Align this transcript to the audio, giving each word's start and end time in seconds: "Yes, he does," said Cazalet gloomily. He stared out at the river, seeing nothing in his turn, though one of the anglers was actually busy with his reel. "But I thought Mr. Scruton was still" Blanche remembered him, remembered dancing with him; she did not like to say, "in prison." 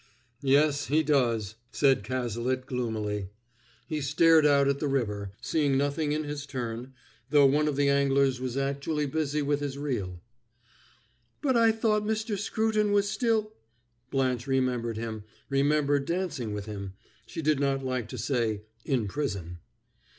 "Yes, 0.41 0.87
he 0.87 1.03
does," 1.03 1.53
said 1.71 2.03
Cazalet 2.03 2.65
gloomily. 2.65 3.29
He 3.85 4.01
stared 4.01 4.47
out 4.47 4.67
at 4.67 4.79
the 4.79 4.87
river, 4.87 5.31
seeing 5.41 5.77
nothing 5.77 6.11
in 6.11 6.23
his 6.23 6.47
turn, 6.47 6.95
though 7.29 7.45
one 7.45 7.67
of 7.67 7.75
the 7.75 7.87
anglers 7.87 8.41
was 8.41 8.57
actually 8.57 9.05
busy 9.05 9.43
with 9.43 9.59
his 9.59 9.77
reel. 9.77 10.19
"But 11.43 11.55
I 11.55 11.71
thought 11.71 12.01
Mr. 12.01 12.35
Scruton 12.35 12.93
was 12.93 13.07
still" 13.07 13.53
Blanche 14.09 14.47
remembered 14.47 14.97
him, 14.97 15.23
remembered 15.49 16.05
dancing 16.05 16.51
with 16.51 16.65
him; 16.65 16.93
she 17.27 17.43
did 17.43 17.59
not 17.59 17.85
like 17.85 18.07
to 18.07 18.17
say, 18.17 18.63
"in 18.83 19.07
prison." 19.07 19.59